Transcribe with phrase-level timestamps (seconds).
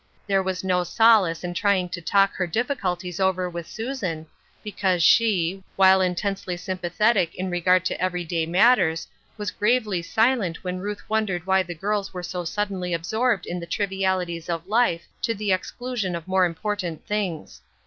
[0.25, 4.25] There was no solace in trying to talk her difficulties over with Susan,
[4.63, 9.37] because she, while intensely sympathetic in regard to every* 898 Ruth Ershines Crosses, day matteis,
[9.37, 13.59] was gravely silent when Ruth won dered why the giiis were so suddenly absorbed in
[13.59, 17.59] the trivialities of life to the exclusion of more important thinjs.